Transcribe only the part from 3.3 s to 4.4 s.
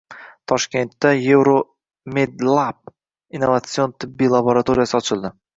innovatsion tibbiy